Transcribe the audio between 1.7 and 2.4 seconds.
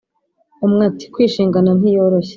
ntiyoroshye!